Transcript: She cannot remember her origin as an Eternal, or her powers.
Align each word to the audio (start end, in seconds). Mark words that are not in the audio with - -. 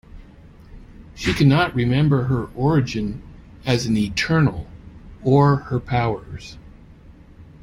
She 1.13 1.31
cannot 1.31 1.75
remember 1.75 2.23
her 2.23 2.45
origin 2.55 3.21
as 3.67 3.85
an 3.85 3.97
Eternal, 3.97 4.65
or 5.21 5.57
her 5.57 5.79
powers. 5.79 6.57